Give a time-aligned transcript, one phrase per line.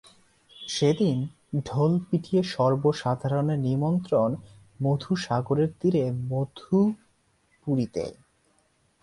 [0.67, 1.17] সেদিন
[1.65, 4.29] ঢোল পিটিয়ে সর্বসাধারণের নিমন্ত্রণ
[4.79, 8.05] মধুসাগরের তীরে মধুপুরীতে।